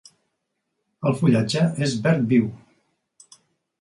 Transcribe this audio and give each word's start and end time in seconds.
El 1.09 1.13
fullatge 1.21 1.67
és 1.89 1.95
verd 2.07 2.25
viu. 2.33 2.49